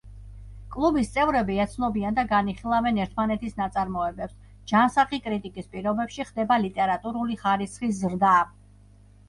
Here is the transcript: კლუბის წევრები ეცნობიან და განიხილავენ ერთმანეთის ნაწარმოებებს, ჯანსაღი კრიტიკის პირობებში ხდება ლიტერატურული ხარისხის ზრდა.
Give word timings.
კლუბის 0.75 1.09
წევრები 1.17 1.57
ეცნობიან 1.65 2.17
და 2.19 2.23
განიხილავენ 2.31 2.97
ერთმანეთის 3.03 3.53
ნაწარმოებებს, 3.61 4.41
ჯანსაღი 4.73 5.21
კრიტიკის 5.29 5.71
პირობებში 5.77 6.29
ხდება 6.33 6.61
ლიტერატურული 6.67 7.41
ხარისხის 7.47 7.97
ზრდა. 8.05 8.37